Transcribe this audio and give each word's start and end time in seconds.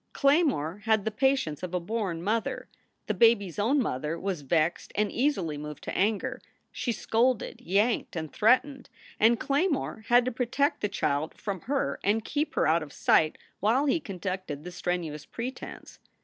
Claymore 0.13 0.79
had 0.85 1.05
the 1.05 1.11
patience 1.11 1.61
of 1.61 1.75
a 1.75 1.79
born 1.79 2.23
mother. 2.23 2.67
The 3.05 3.13
baby 3.13 3.49
s 3.49 3.59
own 3.59 3.79
mother 3.79 4.19
was 4.19 4.41
vexed 4.41 4.91
and 4.95 5.11
easily 5.11 5.59
moved 5.59 5.83
to 5.83 5.95
anger. 5.95 6.41
She 6.71 6.91
scolded, 6.91 7.61
yanked, 7.61 8.15
and 8.15 8.33
threatened, 8.33 8.89
and 9.19 9.39
Claymore 9.39 10.05
had 10.07 10.25
to 10.25 10.31
protect 10.31 10.81
the 10.81 10.89
child 10.89 11.35
from 11.35 11.61
her 11.69 11.99
and 12.03 12.25
keep 12.25 12.55
her 12.55 12.65
out 12.65 12.81
of 12.81 12.91
sight 12.91 13.37
while 13.59 13.85
he 13.85 13.99
conducted 13.99 14.63
the 14.63 14.71
strenuous 14.71 15.27
pretense. 15.27 15.99